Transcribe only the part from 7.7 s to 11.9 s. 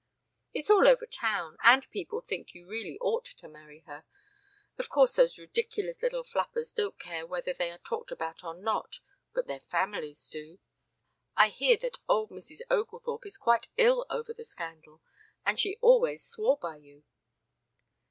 talked about or not, but their families do. I hear